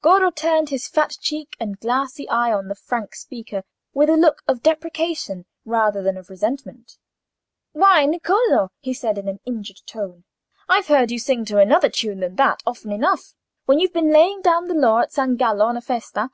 Goro 0.00 0.30
turned 0.30 0.70
his 0.70 0.88
fat 0.88 1.14
cheek 1.20 1.58
and 1.60 1.78
glassy 1.78 2.26
eye 2.30 2.50
on 2.50 2.68
the 2.68 2.74
frank 2.74 3.14
speaker 3.14 3.64
with 3.92 4.08
a 4.08 4.16
look 4.16 4.40
of 4.48 4.62
deprecation 4.62 5.44
rather 5.66 6.02
than 6.02 6.16
of 6.16 6.30
resentment. 6.30 6.96
"Why, 7.72 8.06
Niccolò," 8.06 8.70
he 8.80 8.94
said, 8.94 9.18
in 9.18 9.28
an 9.28 9.40
injured 9.44 9.82
tone, 9.84 10.24
"I've 10.70 10.86
heard 10.88 11.10
you 11.10 11.18
sing 11.18 11.44
to 11.44 11.58
another 11.58 11.90
tune 11.90 12.20
than 12.20 12.36
that, 12.36 12.62
often 12.66 12.92
enough, 12.92 13.34
when 13.66 13.78
you've 13.78 13.92
been 13.92 14.10
laying 14.10 14.40
down 14.40 14.68
the 14.68 14.74
law 14.74 15.00
at 15.00 15.12
San 15.12 15.36
Gallo 15.36 15.66
on 15.66 15.76
a 15.76 15.82
festa. 15.82 16.30